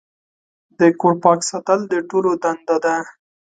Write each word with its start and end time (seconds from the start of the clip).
د 0.79 0.81
کور 0.99 1.13
پاک 1.23 1.39
ساتل 1.49 1.79
د 1.87 1.93
ټولو 2.09 2.31
دنده 2.43 2.77
ده. 2.85 2.95